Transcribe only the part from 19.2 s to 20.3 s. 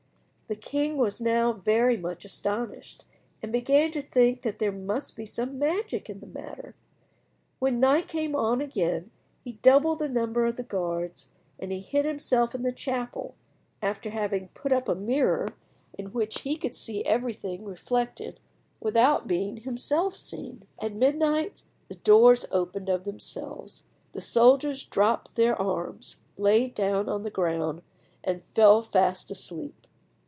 being himself